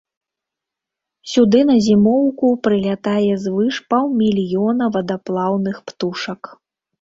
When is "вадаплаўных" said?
4.97-5.77